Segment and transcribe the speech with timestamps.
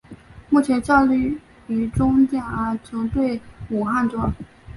[0.49, 4.33] 目前效力于中甲球队武汉卓尔。